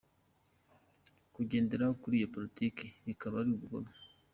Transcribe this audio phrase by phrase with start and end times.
[1.33, 3.91] Kugendera kuli iyo politiki bikaba ari ubugome”.